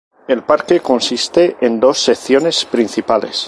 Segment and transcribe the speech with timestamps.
[0.27, 3.37] El parque consiste en dos secciones principales.